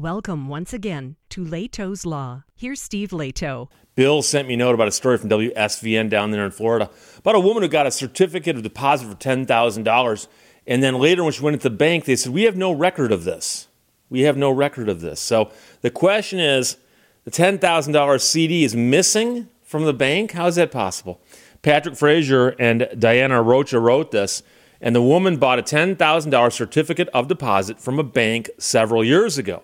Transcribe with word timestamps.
Welcome 0.00 0.48
once 0.48 0.72
again 0.72 1.16
to 1.28 1.44
Lehto's 1.44 2.06
Law. 2.06 2.44
Here's 2.56 2.80
Steve 2.80 3.10
Lehto. 3.10 3.68
Bill 3.96 4.22
sent 4.22 4.48
me 4.48 4.54
a 4.54 4.56
note 4.56 4.74
about 4.74 4.88
a 4.88 4.92
story 4.92 5.18
from 5.18 5.28
WSVN 5.28 6.08
down 6.08 6.30
there 6.30 6.46
in 6.46 6.52
Florida 6.52 6.88
about 7.18 7.34
a 7.34 7.40
woman 7.40 7.62
who 7.62 7.68
got 7.68 7.86
a 7.86 7.90
certificate 7.90 8.56
of 8.56 8.62
deposit 8.62 9.08
for 9.08 9.14
$10,000. 9.14 10.28
And 10.66 10.82
then 10.82 10.94
later, 10.94 11.22
when 11.22 11.34
she 11.34 11.42
went 11.42 11.60
to 11.60 11.68
the 11.68 11.76
bank, 11.76 12.06
they 12.06 12.16
said, 12.16 12.32
We 12.32 12.44
have 12.44 12.56
no 12.56 12.72
record 12.72 13.12
of 13.12 13.24
this. 13.24 13.68
We 14.08 14.22
have 14.22 14.38
no 14.38 14.50
record 14.50 14.88
of 14.88 15.02
this. 15.02 15.20
So 15.20 15.52
the 15.82 15.90
question 15.90 16.40
is 16.40 16.78
the 17.24 17.30
$10,000 17.30 18.20
CD 18.22 18.64
is 18.64 18.74
missing 18.74 19.48
from 19.62 19.84
the 19.84 19.92
bank? 19.92 20.32
How 20.32 20.46
is 20.46 20.56
that 20.56 20.70
possible? 20.70 21.20
Patrick 21.60 21.94
Fraser 21.94 22.56
and 22.58 22.88
Diana 22.98 23.42
Rocha 23.42 23.78
wrote 23.78 24.12
this, 24.12 24.42
and 24.80 24.96
the 24.96 25.02
woman 25.02 25.36
bought 25.36 25.58
a 25.58 25.62
$10,000 25.62 26.52
certificate 26.54 27.10
of 27.12 27.28
deposit 27.28 27.78
from 27.78 27.98
a 27.98 28.02
bank 28.02 28.48
several 28.56 29.04
years 29.04 29.36
ago. 29.36 29.62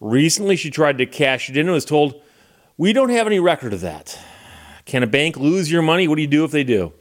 Recently, 0.00 0.56
she 0.56 0.70
tried 0.70 0.98
to 0.98 1.06
cash 1.06 1.50
it 1.50 1.56
in 1.56 1.66
and 1.66 1.74
was 1.74 1.84
told, 1.84 2.22
We 2.76 2.92
don't 2.92 3.10
have 3.10 3.26
any 3.26 3.40
record 3.40 3.72
of 3.72 3.80
that. 3.80 4.18
Can 4.84 5.02
a 5.02 5.06
bank 5.06 5.36
lose 5.36 5.70
your 5.70 5.82
money? 5.82 6.08
What 6.08 6.16
do 6.16 6.22
you 6.22 6.28
do 6.28 6.44
if 6.44 6.50
they 6.50 6.64
do? 6.64 6.92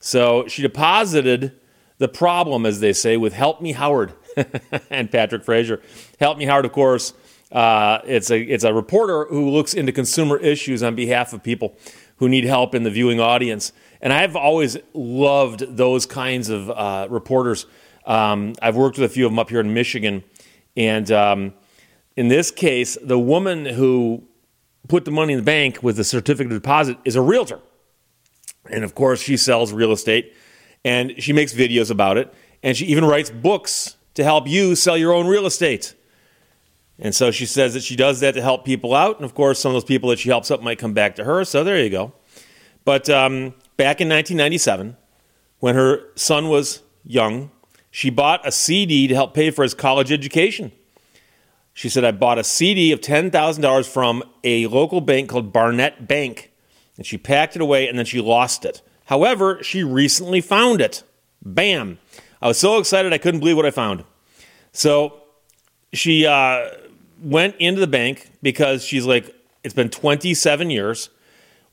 So 0.00 0.46
she 0.48 0.62
deposited 0.62 1.52
the 1.98 2.08
problem, 2.08 2.66
as 2.66 2.80
they 2.80 2.92
say, 2.92 3.16
with 3.16 3.32
Help 3.32 3.60
Me 3.60 3.72
Howard 3.72 4.12
and 4.90 5.10
Patrick 5.10 5.44
Fraser. 5.44 5.80
Help 6.18 6.38
Me 6.38 6.44
Howard, 6.44 6.64
of 6.64 6.72
course, 6.72 7.12
uh, 7.52 8.00
it's, 8.04 8.30
a, 8.30 8.40
it's 8.40 8.64
a 8.64 8.74
reporter 8.74 9.26
who 9.26 9.50
looks 9.50 9.74
into 9.74 9.92
consumer 9.92 10.36
issues 10.36 10.82
on 10.82 10.94
behalf 10.94 11.32
of 11.32 11.42
people 11.42 11.76
who 12.16 12.28
need 12.28 12.44
help 12.44 12.74
in 12.74 12.82
the 12.82 12.90
viewing 12.90 13.20
audience. 13.20 13.72
And 14.00 14.12
I've 14.12 14.36
always 14.36 14.76
loved 14.94 15.76
those 15.76 16.06
kinds 16.06 16.48
of 16.48 16.70
uh, 16.70 17.06
reporters. 17.10 17.66
Um, 18.04 18.54
I've 18.60 18.76
worked 18.76 18.98
with 18.98 19.10
a 19.10 19.12
few 19.12 19.26
of 19.26 19.32
them 19.32 19.38
up 19.38 19.50
here 19.50 19.60
in 19.60 19.72
Michigan. 19.72 20.24
And 20.76 21.10
um, 21.10 21.54
in 22.16 22.28
this 22.28 22.50
case, 22.50 22.96
the 23.02 23.18
woman 23.18 23.66
who 23.66 24.24
put 24.88 25.04
the 25.04 25.10
money 25.10 25.34
in 25.34 25.38
the 25.38 25.44
bank 25.44 25.82
with 25.82 25.96
the 25.96 26.04
certificate 26.04 26.52
of 26.52 26.62
deposit 26.62 26.96
is 27.04 27.14
a 27.14 27.20
realtor. 27.20 27.60
And 28.70 28.84
of 28.84 28.94
course, 28.94 29.20
she 29.20 29.36
sells 29.36 29.72
real 29.72 29.92
estate 29.92 30.34
and 30.84 31.22
she 31.22 31.32
makes 31.32 31.52
videos 31.52 31.90
about 31.90 32.16
it. 32.16 32.32
And 32.62 32.76
she 32.76 32.86
even 32.86 33.04
writes 33.04 33.30
books 33.30 33.96
to 34.14 34.24
help 34.24 34.48
you 34.48 34.74
sell 34.74 34.96
your 34.96 35.12
own 35.12 35.26
real 35.26 35.46
estate. 35.46 35.94
And 36.98 37.14
so 37.14 37.30
she 37.30 37.44
says 37.44 37.74
that 37.74 37.82
she 37.82 37.94
does 37.94 38.20
that 38.20 38.32
to 38.32 38.42
help 38.42 38.64
people 38.64 38.94
out. 38.94 39.16
And 39.16 39.24
of 39.24 39.34
course, 39.34 39.58
some 39.58 39.70
of 39.70 39.74
those 39.74 39.84
people 39.84 40.08
that 40.10 40.18
she 40.18 40.30
helps 40.30 40.50
up 40.50 40.62
might 40.62 40.78
come 40.78 40.94
back 40.94 41.16
to 41.16 41.24
her. 41.24 41.44
So 41.44 41.62
there 41.62 41.82
you 41.82 41.90
go. 41.90 42.14
But 42.84 43.10
um, 43.10 43.54
back 43.76 44.00
in 44.00 44.08
1997, 44.08 44.96
when 45.58 45.74
her 45.74 46.04
son 46.14 46.48
was 46.48 46.82
young, 47.04 47.50
she 47.90 48.08
bought 48.08 48.46
a 48.46 48.52
CD 48.52 49.06
to 49.08 49.14
help 49.14 49.34
pay 49.34 49.50
for 49.50 49.62
his 49.62 49.74
college 49.74 50.10
education. 50.10 50.72
She 51.76 51.90
said, 51.90 52.06
I 52.06 52.10
bought 52.10 52.38
a 52.38 52.42
CD 52.42 52.90
of 52.90 53.02
$10,000 53.02 53.86
from 53.86 54.24
a 54.42 54.66
local 54.66 55.02
bank 55.02 55.28
called 55.28 55.52
Barnett 55.52 56.08
Bank. 56.08 56.50
And 56.96 57.04
she 57.04 57.18
packed 57.18 57.54
it 57.54 57.60
away 57.60 57.86
and 57.86 57.98
then 57.98 58.06
she 58.06 58.18
lost 58.18 58.64
it. 58.64 58.80
However, 59.04 59.62
she 59.62 59.84
recently 59.84 60.40
found 60.40 60.80
it. 60.80 61.02
Bam. 61.42 61.98
I 62.40 62.48
was 62.48 62.58
so 62.58 62.78
excited 62.78 63.12
I 63.12 63.18
couldn't 63.18 63.40
believe 63.40 63.56
what 63.56 63.66
I 63.66 63.70
found. 63.70 64.04
So 64.72 65.20
she 65.92 66.24
uh, 66.24 66.70
went 67.22 67.56
into 67.56 67.82
the 67.82 67.86
bank 67.86 68.30
because 68.40 68.82
she's 68.82 69.04
like, 69.04 69.34
it's 69.62 69.74
been 69.74 69.90
27 69.90 70.70
years. 70.70 71.10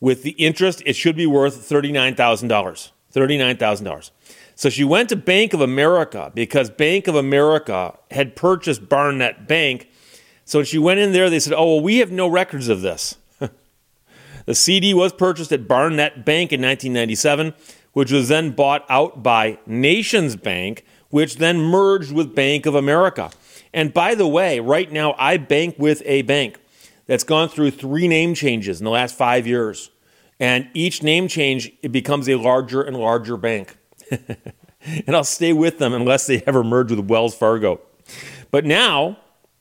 With 0.02 0.24
the 0.24 0.32
interest, 0.32 0.84
it 0.86 0.98
should 0.98 1.16
be 1.16 1.26
worth 1.26 1.70
$39,000. 1.70 2.92
$39,000. 3.16 4.12
So 4.56 4.70
she 4.70 4.84
went 4.84 5.08
to 5.10 5.16
Bank 5.16 5.54
of 5.54 5.62
America 5.62 6.30
because 6.36 6.70
Bank 6.70 7.08
of 7.08 7.16
America 7.16 7.98
had 8.12 8.36
purchased 8.36 8.90
Barnett 8.90 9.48
Bank. 9.48 9.90
So 10.46 10.60
when 10.60 10.66
she 10.66 10.78
went 10.78 11.00
in 11.00 11.14
there, 11.14 11.30
they 11.30 11.40
said, 11.40 11.54
Oh, 11.54 11.76
well, 11.76 11.84
we 11.84 11.98
have 11.98 12.12
no 12.12 12.28
records 12.28 12.68
of 12.68 12.82
this. 12.82 13.16
the 14.46 14.56
CD 14.56 14.94
was 14.94 15.14
purchased 15.14 15.52
at 15.52 15.68
Barnett 15.68 16.26
Bank 16.26 16.52
in 16.52 16.62
1997, 16.62 17.54
which 17.94 18.12
was 18.12 18.28
then 18.28 18.52
bought 18.52 18.86
out 18.90 19.24
by 19.24 19.58
Nations 19.66 20.36
Bank, 20.36 20.86
which 21.10 21.38
then 21.38 21.60
merged 21.60 22.12
with 22.12 22.36
Bank 22.36 22.66
of 22.66 22.76
America. 22.76 23.32
And 23.74 23.94
by 23.94 24.16
the 24.16 24.28
way, 24.28 24.60
right 24.60 24.92
now 24.92 25.16
I 25.18 25.38
bank 25.38 25.76
with 25.78 26.02
a 26.06 26.22
bank 26.24 26.60
that's 27.08 27.24
gone 27.24 27.50
through 27.50 27.72
three 27.72 28.08
name 28.08 28.34
changes 28.34 28.80
in 28.80 28.86
the 28.86 28.92
last 28.92 29.16
five 29.16 29.48
years. 29.48 29.90
And 30.40 30.70
each 30.74 31.04
name 31.04 31.28
change, 31.28 31.72
it 31.82 31.92
becomes 31.92 32.28
a 32.28 32.36
larger 32.36 32.82
and 32.82 32.98
larger 32.98 33.38
bank. 33.38 33.78
and 34.12 35.16
I'll 35.16 35.24
stay 35.24 35.54
with 35.54 35.80
them 35.80 35.94
unless 35.94 36.28
they 36.28 36.42
ever 36.46 36.64
merge 36.64 36.92
with 36.92 37.00
Wells 37.08 37.36
Fargo. 37.36 37.82
But 38.52 38.66
now, 38.66 39.18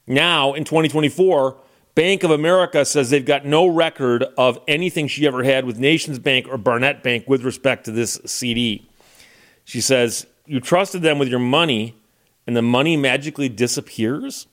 now 0.06 0.54
in 0.54 0.64
2024, 0.64 1.56
Bank 1.94 2.22
of 2.22 2.30
America 2.30 2.84
says 2.84 3.10
they've 3.10 3.24
got 3.24 3.44
no 3.44 3.66
record 3.66 4.24
of 4.38 4.58
anything 4.66 5.08
she 5.08 5.26
ever 5.26 5.42
had 5.42 5.66
with 5.66 5.78
Nations 5.78 6.18
Bank 6.18 6.46
or 6.48 6.56
Barnett 6.56 7.02
Bank 7.02 7.28
with 7.28 7.42
respect 7.42 7.84
to 7.84 7.90
this 7.90 8.18
CD. 8.24 8.88
She 9.64 9.80
says, 9.80 10.26
You 10.46 10.60
trusted 10.60 11.02
them 11.02 11.18
with 11.18 11.28
your 11.28 11.38
money 11.38 11.94
and 12.46 12.56
the 12.56 12.62
money 12.62 12.96
magically 12.96 13.48
disappears? 13.48 14.46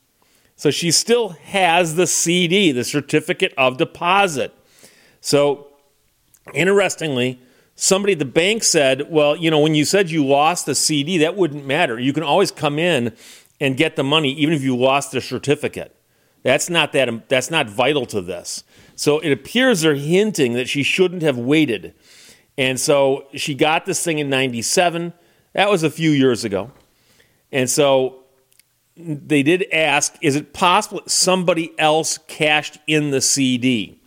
So 0.57 0.69
she 0.69 0.91
still 0.91 1.29
has 1.29 1.95
the 1.95 2.05
CD, 2.05 2.73
the 2.73 2.83
certificate 2.83 3.53
of 3.57 3.77
deposit. 3.77 4.53
So 5.21 5.67
interestingly, 6.53 7.39
somebody 7.75 8.13
at 8.13 8.19
the 8.19 8.25
bank 8.25 8.65
said, 8.65 9.09
Well, 9.09 9.37
you 9.37 9.49
know, 9.49 9.59
when 9.59 9.75
you 9.75 9.85
said 9.85 10.11
you 10.11 10.25
lost 10.25 10.65
the 10.65 10.75
CD, 10.75 11.19
that 11.19 11.37
wouldn't 11.37 11.65
matter. 11.65 11.97
You 11.97 12.11
can 12.11 12.23
always 12.23 12.51
come 12.51 12.77
in 12.77 13.15
and 13.59 13.77
get 13.77 13.95
the 13.95 14.03
money 14.03 14.31
even 14.33 14.53
if 14.53 14.63
you 14.63 14.75
lost 14.75 15.11
the 15.11 15.21
certificate. 15.21 15.95
That's 16.43 16.69
not 16.69 16.93
that 16.93 17.27
that's 17.27 17.51
not 17.51 17.69
vital 17.69 18.05
to 18.07 18.21
this. 18.21 18.63
So 18.95 19.19
it 19.19 19.31
appears 19.31 19.81
they're 19.81 19.95
hinting 19.95 20.53
that 20.53 20.69
she 20.69 20.83
shouldn't 20.83 21.21
have 21.21 21.37
waited. 21.37 21.93
And 22.57 22.79
so 22.79 23.27
she 23.33 23.55
got 23.55 23.85
this 23.85 24.03
thing 24.03 24.19
in 24.19 24.29
97. 24.29 25.13
That 25.53 25.69
was 25.69 25.83
a 25.83 25.89
few 25.89 26.11
years 26.11 26.43
ago. 26.43 26.71
And 27.51 27.69
so 27.69 28.23
they 28.95 29.43
did 29.43 29.65
ask, 29.71 30.15
is 30.21 30.35
it 30.35 30.53
possible 30.53 31.01
somebody 31.07 31.73
else 31.79 32.19
cashed 32.27 32.77
in 32.87 33.11
the 33.11 33.21
CD? 33.21 34.01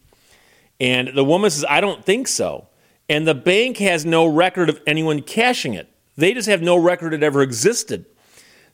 And 0.81 1.09
the 1.15 1.25
woman 1.25 1.51
says, 1.51 1.65
I 1.69 1.81
don't 1.81 2.05
think 2.05 2.29
so. 2.29 2.69
And 3.09 3.27
the 3.27 3.34
bank 3.34 3.79
has 3.79 4.05
no 4.05 4.27
record 4.27 4.69
of 4.69 4.81
anyone 4.87 5.23
cashing 5.23 5.75
it. 5.75 5.89
They 6.17 6.34
just 6.34 6.49
have 6.49 6.63
no 6.63 6.77
record 6.77 7.15
it 7.15 7.23
ever 7.23 7.43
existed. 7.43 8.05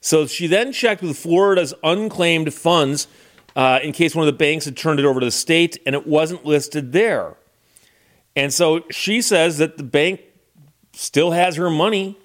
So 0.00 0.26
she 0.26 0.46
then 0.46 0.72
checked 0.72 1.02
with 1.02 1.16
Florida's 1.18 1.74
unclaimed 1.82 2.54
funds 2.54 3.08
uh, 3.56 3.80
in 3.82 3.92
case 3.92 4.14
one 4.14 4.26
of 4.26 4.32
the 4.32 4.38
banks 4.38 4.64
had 4.64 4.76
turned 4.76 5.00
it 5.00 5.04
over 5.04 5.20
to 5.20 5.26
the 5.26 5.32
state 5.32 5.78
and 5.84 5.94
it 5.94 6.06
wasn't 6.06 6.44
listed 6.44 6.92
there. 6.92 7.36
And 8.36 8.54
so 8.54 8.84
she 8.90 9.20
says 9.20 9.58
that 9.58 9.76
the 9.78 9.82
bank 9.82 10.20
still 10.92 11.32
has 11.32 11.56
her 11.56 11.68
money, 11.68 12.16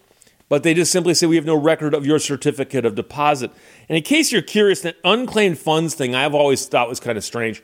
but 0.47 0.61
they 0.61 0.75
just 0.75 0.91
simply 0.91 1.15
say 1.15 1.25
we 1.25 1.35
have 1.35 1.45
no 1.45 1.55
record 1.55 1.95
of 1.95 2.05
your 2.05 2.19
certificate 2.19 2.85
of 2.85 2.93
deposit. 2.93 3.51
And 3.89 3.97
in 3.97 4.03
case 4.03 4.31
you're 4.31 4.43
curious, 4.43 4.81
that 4.81 4.97
unclaimed 5.03 5.57
funds 5.57 5.95
thing 5.95 6.13
I've 6.13 6.35
always 6.35 6.65
thought 6.67 6.87
was 6.87 6.99
kind 6.99 7.17
of 7.17 7.23
strange 7.23 7.63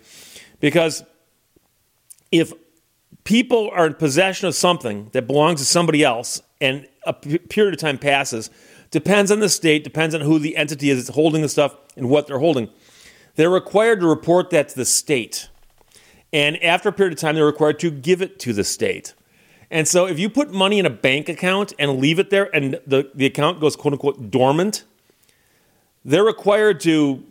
because 0.60 1.04
if 2.32 2.54
people 3.24 3.70
are 3.74 3.86
in 3.86 3.94
possession 3.94 4.48
of 4.48 4.56
something 4.56 5.10
that 5.14 5.28
belongs 5.28 5.60
to 5.60 5.66
somebody 5.66 6.04
else 6.04 6.42
and 6.60 6.88
a 7.04 7.14
period 7.14 7.74
of 7.74 7.80
time 7.80 7.98
passes, 7.98 8.50
depends 8.92 9.32
on 9.32 9.40
the 9.40 9.50
state, 9.50 9.84
depends 9.84 10.16
on 10.16 10.22
who 10.22 10.40
the 10.40 10.58
entity 10.58 10.90
is 10.90 11.06
that's 11.06 11.16
holding 11.16 11.42
the 11.42 11.50
stuff 11.50 11.76
and 11.96 12.10
what 12.10 12.28
they're 12.28 12.40
holding. 12.40 12.70
They're 13.36 13.50
required 13.50 14.00
to 14.02 14.08
report 14.08 14.50
that 14.50 14.70
to 14.70 14.76
the 14.76 14.86
state. 14.86 15.50
And 16.32 16.62
after 16.64 16.90
a 16.90 16.92
period 16.92 17.14
of 17.14 17.20
time, 17.20 17.36
they're 17.36 17.46
required 17.46 17.80
to 17.80 17.92
give 17.92 18.22
it 18.22 18.40
to 18.40 18.54
the 18.54 18.64
state. 18.64 19.14
And 19.72 19.88
so 19.88 20.08
if 20.08 20.18
you 20.18 20.30
put 20.30 20.52
money 20.52 20.80
in 20.80 20.86
a 20.86 20.90
bank 20.90 21.30
account 21.30 21.74
and 21.78 22.00
leave 22.00 22.20
it 22.20 22.30
there 22.30 22.54
and 22.56 22.80
the, 22.88 23.12
the 23.14 23.26
account 23.26 23.60
goes 23.60 23.76
quote 23.76 23.94
unquote 23.94 24.32
dormant, 24.32 24.84
they're 26.04 26.24
required 26.24 26.80
to 26.82 27.24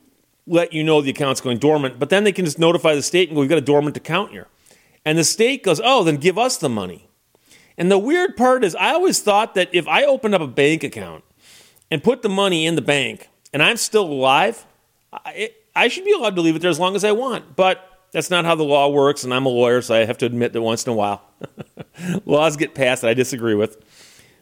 let 0.46 0.72
you 0.72 0.82
know 0.82 1.00
the 1.00 1.10
account's 1.10 1.40
going 1.40 1.58
dormant, 1.58 1.98
but 1.98 2.10
then 2.10 2.24
they 2.24 2.32
can 2.32 2.44
just 2.44 2.58
notify 2.58 2.94
the 2.94 3.02
state 3.02 3.28
and 3.28 3.36
go, 3.36 3.40
We've 3.40 3.50
got 3.50 3.58
a 3.58 3.62
dormant 3.62 3.96
account 3.96 4.30
here. 4.30 4.46
And 5.04 5.18
the 5.18 5.24
state 5.24 5.62
goes, 5.62 5.80
Oh, 5.82 6.04
then 6.04 6.16
give 6.16 6.38
us 6.38 6.56
the 6.56 6.68
money. 6.68 7.08
And 7.76 7.90
the 7.90 7.98
weird 7.98 8.36
part 8.36 8.64
is, 8.64 8.74
I 8.74 8.90
always 8.90 9.20
thought 9.20 9.54
that 9.54 9.68
if 9.72 9.86
I 9.86 10.04
opened 10.04 10.34
up 10.34 10.40
a 10.40 10.46
bank 10.46 10.82
account 10.82 11.22
and 11.90 12.02
put 12.02 12.22
the 12.22 12.28
money 12.28 12.66
in 12.66 12.74
the 12.74 12.82
bank 12.82 13.28
and 13.52 13.62
I'm 13.62 13.76
still 13.76 14.04
alive, 14.04 14.66
I, 15.12 15.50
I 15.74 15.88
should 15.88 16.04
be 16.04 16.12
allowed 16.12 16.36
to 16.36 16.42
leave 16.42 16.56
it 16.56 16.60
there 16.60 16.70
as 16.70 16.78
long 16.78 16.96
as 16.96 17.04
I 17.04 17.12
want. 17.12 17.56
But 17.56 17.84
that's 18.12 18.30
not 18.30 18.44
how 18.44 18.54
the 18.54 18.64
law 18.64 18.88
works, 18.88 19.24
and 19.24 19.34
I'm 19.34 19.46
a 19.46 19.50
lawyer, 19.50 19.82
so 19.82 19.94
I 19.94 20.04
have 20.04 20.18
to 20.18 20.26
admit 20.26 20.52
that 20.52 20.62
once 20.62 20.86
in 20.86 20.92
a 20.92 20.94
while 20.94 21.22
laws 22.24 22.56
get 22.56 22.74
passed 22.74 23.02
that 23.02 23.10
I 23.10 23.14
disagree 23.14 23.54
with. 23.54 23.82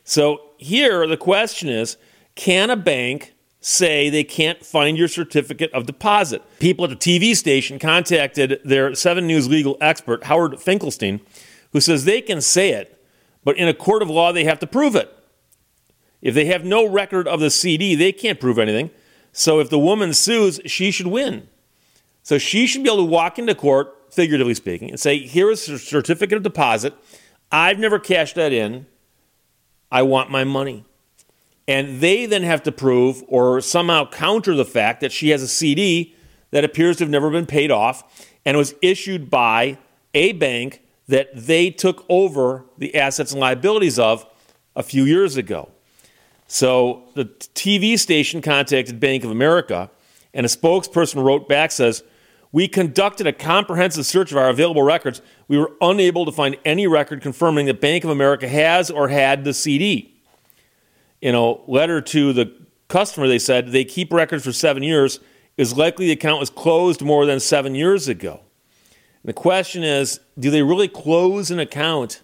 So 0.05 0.41
here, 0.57 1.07
the 1.07 1.17
question 1.17 1.69
is 1.69 1.97
can 2.35 2.71
a 2.71 2.77
bank 2.77 3.35
say 3.61 4.09
they 4.09 4.23
can't 4.23 4.65
find 4.65 4.97
your 4.97 5.09
certificate 5.09 5.73
of 5.73 5.87
deposit? 5.87 6.43
People 6.61 6.85
at 6.85 6.91
the 6.91 6.97
TV 6.97 7.35
station 7.35 7.79
contacted 7.79 8.61
their 8.65 8.95
7 8.95 9.27
News 9.27 9.49
legal 9.49 9.77
expert, 9.81 10.25
Howard 10.25 10.61
Finkelstein, 10.61 11.21
who 11.73 11.81
says 11.81 12.05
they 12.05 12.21
can 12.21 12.41
say 12.41 12.71
it, 12.71 13.03
but 13.43 13.57
in 13.57 13.67
a 13.67 13.75
court 13.75 14.03
of 14.03 14.11
law, 14.11 14.33
they 14.33 14.45
have 14.45 14.61
to 14.61 14.67
prove 14.67 14.95
it. 14.95 15.16
If 16.23 16.35
they 16.35 16.47
have 16.47 16.65
no 16.65 16.87
record 16.89 17.29
of 17.29 17.41
the 17.41 17.51
CD, 17.51 17.95
they 17.95 18.13
can't 18.13 18.41
prove 18.41 18.59
anything. 18.59 18.91
So 19.33 19.61
if 19.61 19.71
the 19.71 19.79
woman 19.79 20.15
sues, 20.15 20.61
she 20.67 20.91
should 20.91 21.09
win. 21.09 21.49
So 22.23 22.39
she 22.39 22.67
should 22.67 22.83
be 22.83 22.91
able 22.91 23.05
to 23.05 23.11
walk 23.11 23.39
into 23.39 23.55
court, 23.55 23.95
figuratively 24.11 24.55
speaking, 24.55 24.91
and 24.91 24.99
say, 24.99 25.19
Here 25.19 25.51
is 25.51 25.69
a 25.69 25.79
certificate 25.79 26.37
of 26.37 26.43
deposit. 26.43 26.95
I've 27.53 27.79
never 27.79 27.99
cashed 27.99 28.35
that 28.37 28.53
in. 28.53 28.87
I 29.93 30.03
want 30.03 30.31
my 30.31 30.43
money. 30.43 30.85
And 31.69 32.01
they 32.01 32.27
then 32.27 32.43
have 32.43 32.63
to 32.65 32.73
prove 32.73 33.23
or 33.29 33.61
somehow 33.61 34.09
counter 34.09 34.55
the 34.55 34.65
fact 34.65 35.01
that 35.01 35.13
she 35.13 35.31
has 35.31 35.43
a 35.43 35.49
CD 35.49 36.15
that 36.51 36.65
appears 36.65 36.97
to 36.97 37.05
have 37.05 37.11
never 37.11 37.31
been 37.31 37.47
paid 37.47 37.71
off 37.71 38.27
and 38.45 38.57
was 38.57 38.75
issued 38.83 39.31
by 39.31 39.79
a 40.15 40.33
bank 40.33 40.83
that 41.09 41.29
they 41.35 41.71
took 41.71 42.05
over 42.09 42.65
the 42.79 42.95
assets 42.95 43.33
and 43.33 43.41
liabilities 43.41 43.99
of 43.99 44.27
a 44.75 44.83
few 44.83 45.05
years 45.05 45.37
ago. 45.37 45.71
So 46.49 47.05
the 47.15 47.25
TV 47.25 47.99
station 47.99 48.41
contacted 48.41 49.01
Bank 49.01 49.25
of 49.25 49.31
America, 49.31 49.91
and 50.33 50.47
a 50.47 50.49
spokesperson 50.49 51.23
wrote 51.25 51.49
back 51.49 51.73
says, 51.73 52.03
"We 52.53 52.69
conducted 52.69 53.27
a 53.27 53.33
comprehensive 53.33 54.07
search 54.07 54.31
of 54.31 54.39
our 54.39 54.49
available 54.49 54.83
records. 54.83 55.21
We 55.49 55.59
were 55.59 55.73
unable 55.81 56.25
to 56.25 56.33
find 56.33 56.57
any 56.65 56.87
record 56.87 57.21
confirming 57.21 57.67
that 57.67 57.81
Bank 57.81 58.05
of 58.05 58.11
America 58.11 58.49
has 58.49 58.91
or 58.91 59.09
had 59.09 59.45
the 59.45 59.53
CD." 59.53 60.15
In 61.21 61.35
a 61.35 61.53
letter 61.71 62.01
to 62.01 62.33
the 62.33 62.53
customer, 62.89 63.27
they 63.27 63.39
said 63.39 63.73
they 63.73 63.85
keep 63.85 64.13
records 64.13 64.45
for 64.45 64.53
seven 64.53 64.83
years. 64.83 65.19
Is 65.57 65.75
likely 65.77 66.07
the 66.07 66.13
account 66.13 66.39
was 66.39 66.51
closed 66.51 67.01
more 67.01 67.25
than 67.25 67.41
seven 67.41 67.75
years 67.75 68.09
ago. 68.09 68.41
And 69.23 69.31
the 69.31 69.33
question 69.33 69.83
is, 69.83 70.21
do 70.39 70.51
they 70.51 70.63
really 70.63 70.87
close 70.87 71.51
an 71.51 71.59
account 71.59 72.21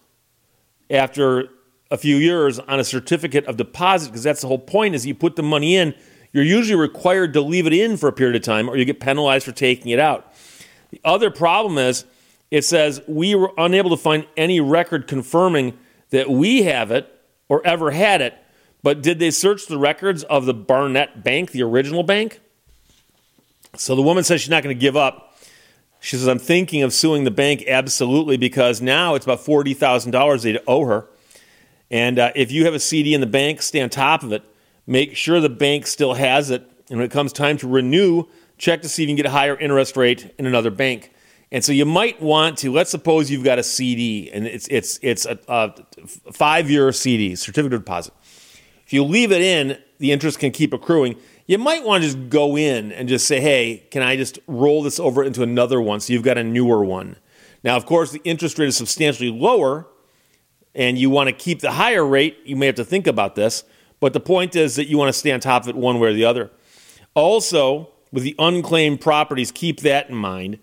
after 0.90 1.48
a 1.92 1.98
few 1.98 2.16
years 2.16 2.58
on 2.58 2.80
a 2.80 2.84
certificate 2.84 3.44
of 3.44 3.58
deposit 3.58 4.08
because 4.08 4.22
that's 4.22 4.40
the 4.40 4.48
whole 4.48 4.58
point 4.58 4.94
is 4.94 5.06
you 5.06 5.14
put 5.14 5.36
the 5.36 5.42
money 5.42 5.76
in 5.76 5.94
you're 6.32 6.42
usually 6.42 6.80
required 6.80 7.34
to 7.34 7.42
leave 7.42 7.66
it 7.66 7.74
in 7.74 7.98
for 7.98 8.08
a 8.08 8.12
period 8.12 8.34
of 8.34 8.42
time 8.42 8.68
or 8.68 8.76
you 8.76 8.86
get 8.86 8.98
penalized 8.98 9.44
for 9.44 9.52
taking 9.52 9.92
it 9.92 9.98
out. 9.98 10.32
The 10.90 11.00
other 11.04 11.30
problem 11.30 11.76
is 11.76 12.06
it 12.50 12.64
says 12.64 13.02
we 13.06 13.34
were 13.34 13.52
unable 13.58 13.90
to 13.90 13.98
find 13.98 14.26
any 14.36 14.58
record 14.58 15.06
confirming 15.06 15.78
that 16.10 16.30
we 16.30 16.62
have 16.62 16.90
it 16.90 17.08
or 17.50 17.64
ever 17.66 17.90
had 17.90 18.22
it 18.22 18.34
but 18.82 19.02
did 19.02 19.18
they 19.18 19.30
search 19.30 19.66
the 19.66 19.78
records 19.78 20.24
of 20.24 20.46
the 20.46 20.54
barnett 20.54 21.22
bank 21.22 21.52
the 21.52 21.62
original 21.62 22.02
bank? 22.02 22.40
So 23.76 23.94
the 23.94 24.02
woman 24.02 24.24
says 24.24 24.40
she's 24.40 24.50
not 24.50 24.62
going 24.62 24.74
to 24.74 24.80
give 24.80 24.96
up. 24.96 25.36
She 26.00 26.16
says 26.16 26.26
i'm 26.26 26.40
thinking 26.40 26.82
of 26.82 26.92
suing 26.92 27.22
the 27.22 27.30
bank 27.30 27.62
absolutely 27.68 28.36
because 28.36 28.80
now 28.80 29.14
it's 29.14 29.24
about 29.24 29.38
$40000 29.38 30.42
they 30.42 30.58
owe 30.66 30.84
her 30.86 31.06
and 31.92 32.18
uh, 32.18 32.32
if 32.34 32.50
you 32.50 32.64
have 32.64 32.72
a 32.72 32.80
CD 32.80 33.12
in 33.12 33.20
the 33.20 33.26
bank, 33.26 33.60
stay 33.60 33.82
on 33.82 33.90
top 33.90 34.22
of 34.22 34.32
it. 34.32 34.42
Make 34.86 35.14
sure 35.14 35.40
the 35.40 35.50
bank 35.50 35.86
still 35.86 36.14
has 36.14 36.50
it. 36.50 36.68
And 36.88 36.98
when 36.98 37.06
it 37.06 37.12
comes 37.12 37.32
time 37.34 37.58
to 37.58 37.68
renew, 37.68 38.24
check 38.56 38.80
to 38.82 38.88
see 38.88 39.02
if 39.02 39.08
you 39.08 39.14
can 39.14 39.16
get 39.16 39.26
a 39.26 39.30
higher 39.30 39.56
interest 39.56 39.96
rate 39.96 40.34
in 40.38 40.46
another 40.46 40.70
bank. 40.70 41.12
And 41.52 41.62
so 41.62 41.70
you 41.70 41.84
might 41.84 42.20
want 42.20 42.56
to. 42.58 42.72
Let's 42.72 42.90
suppose 42.90 43.30
you've 43.30 43.44
got 43.44 43.58
a 43.58 43.62
CD, 43.62 44.30
and 44.32 44.46
it's 44.46 44.66
it's 44.68 44.98
it's 45.02 45.26
a, 45.26 45.38
a 45.48 45.74
five-year 46.32 46.92
CD, 46.92 47.36
certificate 47.36 47.74
of 47.74 47.80
deposit. 47.82 48.14
If 48.86 48.94
you 48.94 49.04
leave 49.04 49.30
it 49.30 49.42
in, 49.42 49.78
the 49.98 50.12
interest 50.12 50.38
can 50.38 50.50
keep 50.50 50.72
accruing. 50.72 51.16
You 51.46 51.58
might 51.58 51.84
want 51.84 52.04
to 52.04 52.08
just 52.08 52.30
go 52.30 52.56
in 52.56 52.90
and 52.92 53.06
just 53.06 53.26
say, 53.26 53.38
"Hey, 53.38 53.86
can 53.90 54.02
I 54.02 54.16
just 54.16 54.38
roll 54.46 54.82
this 54.82 54.98
over 54.98 55.22
into 55.22 55.42
another 55.42 55.78
one?" 55.78 56.00
So 56.00 56.14
you've 56.14 56.22
got 56.22 56.38
a 56.38 56.42
newer 56.42 56.82
one. 56.82 57.16
Now, 57.62 57.76
of 57.76 57.84
course, 57.84 58.12
the 58.12 58.22
interest 58.24 58.58
rate 58.58 58.68
is 58.68 58.76
substantially 58.78 59.30
lower 59.30 59.86
and 60.74 60.98
you 60.98 61.10
want 61.10 61.28
to 61.28 61.32
keep 61.32 61.60
the 61.60 61.72
higher 61.72 62.04
rate, 62.04 62.38
you 62.44 62.56
may 62.56 62.66
have 62.66 62.74
to 62.76 62.84
think 62.84 63.06
about 63.06 63.34
this. 63.34 63.64
But 64.00 64.12
the 64.12 64.20
point 64.20 64.56
is 64.56 64.76
that 64.76 64.88
you 64.88 64.98
want 64.98 65.08
to 65.08 65.18
stay 65.18 65.30
on 65.30 65.40
top 65.40 65.62
of 65.62 65.68
it 65.68 65.76
one 65.76 66.00
way 66.00 66.08
or 66.08 66.12
the 66.12 66.24
other. 66.24 66.50
Also, 67.14 67.90
with 68.10 68.24
the 68.24 68.34
unclaimed 68.38 69.00
properties, 69.00 69.52
keep 69.52 69.80
that 69.80 70.08
in 70.08 70.16
mind. 70.16 70.58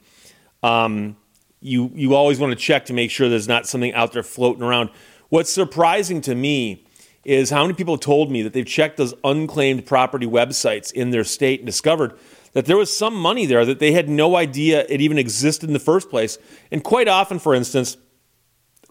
Um, 0.61 1.15
you 1.61 1.91
you 1.93 2.15
always 2.15 2.39
want 2.39 2.51
to 2.51 2.57
check 2.57 2.85
to 2.85 2.93
make 2.93 3.11
sure 3.11 3.29
there's 3.29 3.47
not 3.47 3.67
something 3.67 3.93
out 3.93 4.13
there 4.13 4.23
floating 4.23 4.63
around. 4.63 4.89
What's 5.29 5.51
surprising 5.51 6.21
to 6.21 6.35
me 6.35 6.85
is 7.23 7.49
how 7.49 7.63
many 7.63 7.73
people 7.73 7.97
told 7.97 8.31
me 8.31 8.41
that 8.41 8.53
they've 8.53 8.65
checked 8.65 8.97
those 8.97 9.13
unclaimed 9.23 9.85
property 9.85 10.25
websites 10.25 10.91
in 10.91 11.11
their 11.11 11.23
state 11.23 11.59
and 11.59 11.65
discovered 11.65 12.17
that 12.53 12.65
there 12.65 12.77
was 12.77 12.95
some 12.95 13.13
money 13.13 13.45
there 13.45 13.65
that 13.65 13.79
they 13.79 13.91
had 13.91 14.09
no 14.09 14.35
idea 14.35 14.85
it 14.89 15.01
even 15.01 15.17
existed 15.17 15.69
in 15.69 15.73
the 15.73 15.79
first 15.79 16.09
place. 16.09 16.37
And 16.71 16.83
quite 16.83 17.07
often, 17.07 17.37
for 17.39 17.53
instance, 17.53 17.97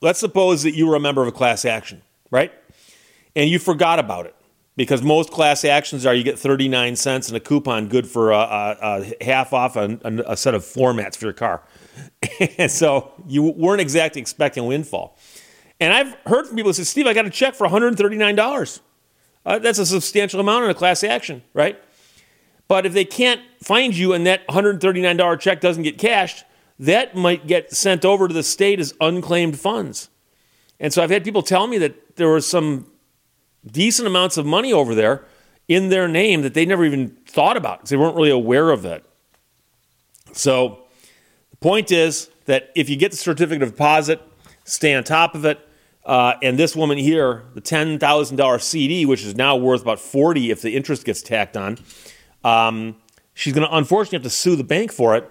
let's 0.00 0.20
suppose 0.20 0.62
that 0.62 0.74
you 0.74 0.86
were 0.86 0.96
a 0.96 1.00
member 1.00 1.22
of 1.22 1.28
a 1.28 1.32
class 1.32 1.64
action, 1.64 2.02
right? 2.30 2.52
And 3.34 3.48
you 3.48 3.58
forgot 3.58 3.98
about 3.98 4.26
it 4.26 4.34
because 4.76 5.02
most 5.02 5.30
class 5.30 5.64
actions 5.64 6.06
are 6.06 6.14
you 6.14 6.22
get 6.22 6.38
39 6.38 6.96
cents 6.96 7.28
and 7.28 7.36
a 7.36 7.40
coupon 7.40 7.88
good 7.88 8.06
for 8.06 8.30
a, 8.30 8.38
a, 8.38 8.76
a 9.20 9.24
half 9.24 9.52
off 9.52 9.76
a, 9.76 9.98
a, 10.26 10.36
set 10.36 10.54
of 10.54 10.64
floor 10.64 10.94
mats 10.94 11.16
for 11.16 11.26
your 11.26 11.32
car. 11.32 11.62
and 12.58 12.70
so 12.70 13.12
you 13.26 13.42
weren't 13.42 13.80
exactly 13.80 14.20
expecting 14.20 14.64
a 14.64 14.66
windfall. 14.66 15.18
And 15.80 15.92
I've 15.92 16.16
heard 16.26 16.46
from 16.46 16.56
people 16.56 16.70
who 16.70 16.74
say, 16.74 16.84
Steve, 16.84 17.06
I 17.06 17.12
got 17.12 17.26
a 17.26 17.30
check 17.30 17.54
for 17.54 17.66
$139. 17.66 18.80
Uh, 19.44 19.58
that's 19.58 19.78
a 19.78 19.86
substantial 19.86 20.40
amount 20.40 20.64
in 20.64 20.70
a 20.70 20.74
class 20.74 21.02
action, 21.04 21.42
right? 21.54 21.80
But 22.68 22.84
if 22.84 22.92
they 22.92 23.04
can't 23.04 23.40
find 23.62 23.96
you 23.96 24.12
and 24.12 24.26
that 24.26 24.46
$139 24.46 25.40
check 25.40 25.60
doesn't 25.60 25.82
get 25.82 25.98
cashed, 25.98 26.44
that 26.78 27.14
might 27.14 27.46
get 27.46 27.72
sent 27.72 28.04
over 28.04 28.28
to 28.28 28.34
the 28.34 28.42
state 28.42 28.78
as 28.78 28.94
unclaimed 29.00 29.58
funds. 29.58 30.08
And 30.80 30.92
so 30.92 31.02
I've 31.02 31.10
had 31.10 31.24
people 31.24 31.42
tell 31.42 31.66
me 31.66 31.78
that 31.78 32.16
there 32.16 32.28
were 32.28 32.40
some 32.40 32.86
decent 33.66 34.06
amounts 34.06 34.36
of 34.36 34.46
money 34.46 34.72
over 34.72 34.94
there 34.94 35.24
in 35.66 35.88
their 35.88 36.08
name 36.08 36.42
that 36.42 36.54
they 36.54 36.64
never 36.64 36.84
even 36.84 37.08
thought 37.26 37.56
about 37.56 37.80
because 37.80 37.90
they 37.90 37.96
weren't 37.96 38.16
really 38.16 38.30
aware 38.30 38.70
of 38.70 38.84
it. 38.84 39.04
So 40.32 40.84
the 41.50 41.56
point 41.56 41.90
is 41.90 42.30
that 42.46 42.70
if 42.74 42.88
you 42.88 42.96
get 42.96 43.10
the 43.10 43.16
certificate 43.16 43.62
of 43.62 43.70
deposit, 43.72 44.22
stay 44.64 44.94
on 44.94 45.04
top 45.04 45.34
of 45.34 45.44
it. 45.44 45.58
Uh, 46.04 46.34
and 46.42 46.58
this 46.58 46.74
woman 46.74 46.96
here, 46.96 47.44
the 47.52 47.60
ten 47.60 47.98
thousand 47.98 48.38
dollar 48.38 48.58
CD, 48.58 49.04
which 49.04 49.24
is 49.24 49.34
now 49.36 49.56
worth 49.56 49.82
about 49.82 50.00
forty 50.00 50.50
if 50.50 50.62
the 50.62 50.74
interest 50.74 51.04
gets 51.04 51.20
tacked 51.20 51.54
on, 51.54 51.76
um, 52.44 52.96
she's 53.34 53.52
going 53.52 53.66
to 53.66 53.76
unfortunately 53.76 54.16
have 54.16 54.22
to 54.22 54.30
sue 54.30 54.56
the 54.56 54.64
bank 54.64 54.90
for 54.90 55.16
it 55.16 55.30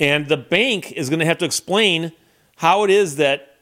and 0.00 0.28
the 0.28 0.36
bank 0.36 0.92
is 0.92 1.08
going 1.08 1.20
to 1.20 1.26
have 1.26 1.38
to 1.38 1.44
explain 1.44 2.12
how 2.56 2.84
it 2.84 2.90
is 2.90 3.16
that 3.16 3.56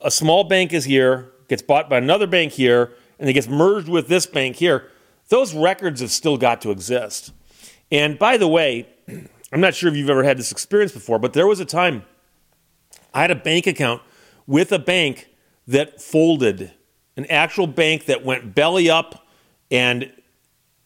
a 0.00 0.10
small 0.10 0.44
bank 0.44 0.72
is 0.72 0.84
here, 0.84 1.32
gets 1.48 1.62
bought 1.62 1.88
by 1.88 1.98
another 1.98 2.26
bank 2.26 2.52
here, 2.52 2.92
and 3.18 3.28
it 3.28 3.32
gets 3.32 3.48
merged 3.48 3.88
with 3.88 4.08
this 4.08 4.26
bank 4.26 4.56
here. 4.56 4.90
Those 5.28 5.54
records 5.54 6.00
have 6.00 6.10
still 6.10 6.36
got 6.36 6.60
to 6.62 6.70
exist. 6.70 7.32
And 7.90 8.18
by 8.18 8.36
the 8.36 8.48
way, 8.48 8.88
I'm 9.52 9.60
not 9.60 9.74
sure 9.74 9.88
if 9.88 9.96
you've 9.96 10.10
ever 10.10 10.24
had 10.24 10.38
this 10.38 10.52
experience 10.52 10.92
before, 10.92 11.18
but 11.18 11.32
there 11.32 11.46
was 11.46 11.60
a 11.60 11.64
time 11.64 12.04
I 13.12 13.20
had 13.20 13.30
a 13.30 13.36
bank 13.36 13.66
account 13.66 14.02
with 14.46 14.72
a 14.72 14.78
bank 14.78 15.28
that 15.68 16.02
folded, 16.02 16.72
an 17.16 17.26
actual 17.26 17.66
bank 17.66 18.06
that 18.06 18.24
went 18.24 18.54
belly 18.54 18.90
up 18.90 19.26
and 19.70 20.12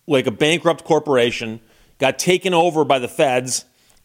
like 0.06 0.26
a 0.26 0.30
bankrupt 0.30 0.84
corporation, 0.84 1.60
got 1.98 2.18
taken 2.18 2.54
over 2.54 2.84
by 2.84 2.98
the 2.98 3.08
feds 3.08 3.64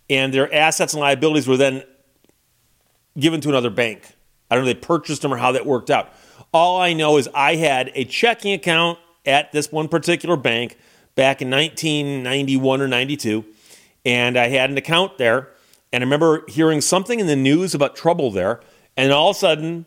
and 0.09 0.33
their 0.33 0.53
assets 0.53 0.93
and 0.93 1.01
liabilities 1.01 1.47
were 1.47 1.57
then 1.57 1.83
given 3.17 3.41
to 3.41 3.49
another 3.49 3.69
bank. 3.69 4.15
I 4.49 4.55
don't 4.55 4.65
know 4.65 4.71
if 4.71 4.79
they 4.79 4.85
purchased 4.85 5.21
them 5.21 5.33
or 5.33 5.37
how 5.37 5.51
that 5.53 5.65
worked 5.65 5.89
out. 5.89 6.13
All 6.53 6.79
I 6.79 6.93
know 6.93 7.17
is 7.17 7.29
I 7.33 7.55
had 7.55 7.91
a 7.95 8.05
checking 8.05 8.53
account 8.53 8.99
at 9.25 9.51
this 9.51 9.71
one 9.71 9.87
particular 9.87 10.35
bank 10.35 10.77
back 11.15 11.41
in 11.41 11.49
1991 11.49 12.81
or 12.81 12.87
92, 12.87 13.45
and 14.05 14.37
I 14.37 14.49
had 14.49 14.69
an 14.69 14.77
account 14.77 15.17
there. 15.17 15.49
And 15.91 16.03
I 16.03 16.05
remember 16.05 16.43
hearing 16.47 16.81
something 16.81 17.19
in 17.19 17.27
the 17.27 17.35
news 17.35 17.73
about 17.73 17.95
trouble 17.95 18.31
there, 18.31 18.61
and 18.97 19.11
all 19.11 19.29
of 19.29 19.35
a 19.35 19.39
sudden, 19.39 19.85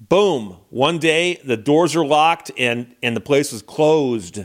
boom, 0.00 0.58
one 0.70 0.98
day 0.98 1.40
the 1.44 1.56
doors 1.56 1.96
are 1.96 2.04
locked 2.04 2.50
and, 2.56 2.94
and 3.02 3.16
the 3.16 3.20
place 3.20 3.52
was 3.52 3.62
closed 3.62 4.44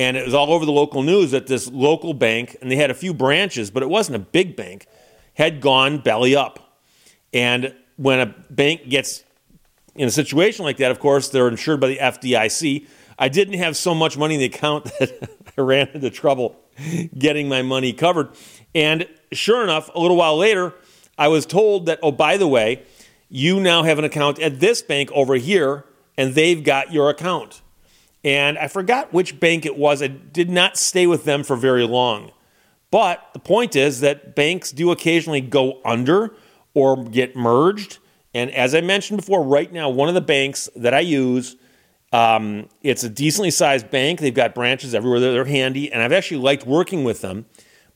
and 0.00 0.16
it 0.16 0.24
was 0.24 0.32
all 0.32 0.50
over 0.54 0.64
the 0.64 0.72
local 0.72 1.02
news 1.02 1.32
that 1.32 1.46
this 1.46 1.70
local 1.70 2.14
bank, 2.14 2.56
and 2.62 2.70
they 2.70 2.76
had 2.76 2.90
a 2.90 2.94
few 2.94 3.12
branches, 3.12 3.70
but 3.70 3.82
it 3.82 3.90
wasn't 3.90 4.16
a 4.16 4.18
big 4.18 4.56
bank, 4.56 4.86
had 5.34 5.60
gone 5.60 5.98
belly 5.98 6.34
up. 6.34 6.78
And 7.34 7.74
when 7.96 8.18
a 8.18 8.34
bank 8.48 8.88
gets 8.88 9.24
in 9.94 10.08
a 10.08 10.10
situation 10.10 10.64
like 10.64 10.78
that, 10.78 10.90
of 10.90 11.00
course, 11.00 11.28
they're 11.28 11.48
insured 11.48 11.80
by 11.82 11.88
the 11.88 11.98
FDIC. 11.98 12.86
I 13.18 13.28
didn't 13.28 13.58
have 13.58 13.76
so 13.76 13.94
much 13.94 14.16
money 14.16 14.36
in 14.36 14.40
the 14.40 14.46
account 14.46 14.84
that 15.00 15.30
I 15.58 15.60
ran 15.60 15.88
into 15.88 16.08
trouble 16.08 16.58
getting 17.18 17.46
my 17.46 17.60
money 17.60 17.92
covered. 17.92 18.30
And 18.74 19.06
sure 19.32 19.62
enough, 19.62 19.90
a 19.94 20.00
little 20.00 20.16
while 20.16 20.38
later, 20.38 20.72
I 21.18 21.28
was 21.28 21.44
told 21.44 21.84
that, 21.86 21.98
oh, 22.02 22.10
by 22.10 22.38
the 22.38 22.48
way, 22.48 22.84
you 23.28 23.60
now 23.60 23.82
have 23.82 23.98
an 23.98 24.06
account 24.06 24.38
at 24.38 24.60
this 24.60 24.80
bank 24.80 25.12
over 25.12 25.34
here, 25.34 25.84
and 26.16 26.34
they've 26.34 26.64
got 26.64 26.90
your 26.90 27.10
account 27.10 27.60
and 28.24 28.58
I 28.58 28.68
forgot 28.68 29.12
which 29.12 29.40
bank 29.40 29.64
it 29.64 29.76
was. 29.76 30.02
I 30.02 30.08
did 30.08 30.50
not 30.50 30.76
stay 30.76 31.06
with 31.06 31.24
them 31.24 31.42
for 31.42 31.56
very 31.56 31.86
long. 31.86 32.32
But 32.90 33.28
the 33.32 33.38
point 33.38 33.76
is 33.76 34.00
that 34.00 34.34
banks 34.34 34.72
do 34.72 34.90
occasionally 34.90 35.40
go 35.40 35.80
under 35.84 36.34
or 36.74 37.04
get 37.04 37.36
merged. 37.36 37.98
And 38.34 38.50
as 38.50 38.74
I 38.74 38.80
mentioned 38.80 39.18
before, 39.20 39.42
right 39.42 39.72
now, 39.72 39.88
one 39.88 40.08
of 40.08 40.14
the 40.14 40.20
banks 40.20 40.68
that 40.76 40.92
I 40.92 41.00
use, 41.00 41.56
um, 42.12 42.68
it's 42.82 43.04
a 43.04 43.08
decently 43.08 43.50
sized 43.50 43.90
bank. 43.90 44.20
They've 44.20 44.34
got 44.34 44.54
branches 44.54 44.94
everywhere. 44.94 45.20
They're 45.20 45.44
handy. 45.44 45.92
And 45.92 46.02
I've 46.02 46.12
actually 46.12 46.40
liked 46.40 46.66
working 46.66 47.04
with 47.04 47.20
them. 47.20 47.46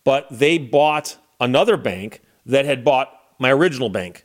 But 0.05 0.27
they 0.31 0.59
bought 0.59 1.17
another 1.41 1.77
bank 1.77 2.21
that 2.47 2.65
had 2.65 2.85
bought 2.85 3.13
my 3.39 3.51
original 3.51 3.89
bank. 3.89 4.25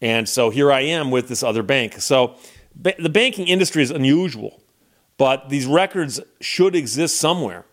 And 0.00 0.28
so 0.28 0.50
here 0.50 0.72
I 0.72 0.80
am 0.80 1.10
with 1.10 1.28
this 1.28 1.42
other 1.42 1.62
bank. 1.62 2.00
So 2.00 2.36
ba- 2.74 2.94
the 2.98 3.08
banking 3.08 3.46
industry 3.46 3.82
is 3.82 3.90
unusual, 3.90 4.62
but 5.18 5.48
these 5.48 5.66
records 5.66 6.20
should 6.40 6.74
exist 6.74 7.16
somewhere. 7.16 7.64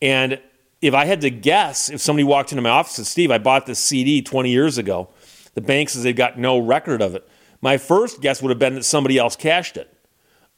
And 0.00 0.40
if 0.80 0.94
I 0.94 1.04
had 1.04 1.20
to 1.22 1.30
guess, 1.30 1.90
if 1.90 2.00
somebody 2.00 2.24
walked 2.24 2.52
into 2.52 2.62
my 2.62 2.70
office 2.70 2.98
and 2.98 3.06
said, 3.06 3.10
Steve, 3.10 3.30
I 3.30 3.38
bought 3.38 3.66
this 3.66 3.78
CD 3.78 4.22
20 4.22 4.50
years 4.50 4.78
ago, 4.78 5.08
the 5.54 5.60
bank 5.60 5.88
says 5.88 6.02
they've 6.02 6.14
got 6.14 6.38
no 6.38 6.58
record 6.58 7.02
of 7.02 7.14
it. 7.14 7.28
My 7.60 7.78
first 7.78 8.20
guess 8.20 8.42
would 8.42 8.50
have 8.50 8.58
been 8.58 8.74
that 8.74 8.84
somebody 8.84 9.18
else 9.18 9.36
cashed 9.36 9.76
it 9.76 9.92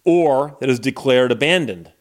or 0.04 0.48
that 0.48 0.60
that 0.60 0.70
is 0.70 0.80
declared 0.80 1.32
abandoned. 1.32 1.92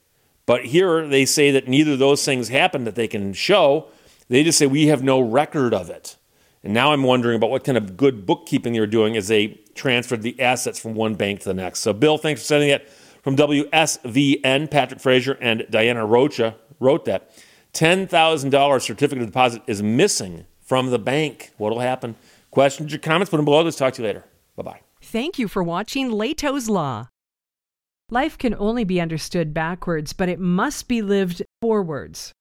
But 0.46 0.66
here 0.66 1.08
they 1.08 1.26
say 1.26 1.52
that 1.52 1.68
neither 1.68 1.94
of 1.94 2.00
those 2.00 2.24
things 2.24 2.50
happened 2.50 2.88
that 2.88 2.96
they 2.96 3.08
can 3.08 3.34
show. 3.34 3.88
They 4.30 4.44
just 4.44 4.58
say 4.58 4.66
we 4.66 4.88
have 4.88 5.04
no 5.04 5.20
record 5.20 5.74
of 5.74 5.90
it. 5.90 6.16
And 6.64 6.74
now 6.74 6.92
I'm 6.92 7.04
wondering 7.04 7.36
about 7.36 7.50
what 7.50 7.64
kind 7.64 7.78
of 7.78 7.96
good 7.96 8.26
bookkeeping 8.26 8.74
they 8.74 8.80
were 8.80 8.88
doing 8.88 9.16
as 9.16 9.28
they 9.28 9.60
transferred 9.76 10.22
the 10.22 10.40
assets 10.42 10.80
from 10.80 10.96
one 10.96 11.16
bank 11.16 11.42
to 11.42 11.50
the 11.50 11.54
next. 11.54 11.80
So, 11.80 11.94
Bill, 11.94 12.18
thanks 12.18 12.42
for 12.42 12.46
sending 12.48 12.70
it 12.70 12.90
from 13.28 13.36
WSVN. 13.36 14.72
Patrick 14.72 15.02
Fraser 15.02 15.38
and 15.42 15.68
Diana 15.70 16.06
Rocha 16.06 16.56
wrote 16.80 17.04
that. 17.04 17.30
$10,000 17.74 18.82
certificate 18.82 19.22
of 19.22 19.28
deposit 19.28 19.62
is 19.68 19.84
missing 19.84 20.46
from 20.62 20.92
the 20.92 20.98
bank. 20.98 21.52
What 21.58 21.74
will 21.74 21.82
happen? 21.82 22.16
Questions 22.52 22.94
or 22.94 23.00
comments? 23.00 23.30
Put 23.30 23.36
them 23.36 23.44
below. 23.44 23.64
Let's 23.64 23.76
talk 23.76 23.94
to 23.96 24.02
you 24.02 24.08
later. 24.08 24.24
Bye 24.56 24.64
bye. 24.64 24.80
Thank 25.02 25.38
you 25.38 25.50
for 25.50 25.62
watching 25.62 26.10
Lehto's 26.10 26.70
Law. 26.70 27.10
Life 28.10 28.38
can 28.38 28.56
only 28.56 28.86
be 28.86 29.02
understood 29.02 29.54
backwards, 29.54 30.14
but 30.14 30.30
it 30.30 30.40
must 30.40 30.88
be 30.88 31.02
lived 31.02 31.42
forwards. 31.62 32.32